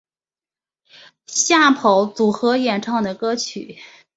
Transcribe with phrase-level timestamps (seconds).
[1.27, 3.77] 吓跑组合演唱的歌曲。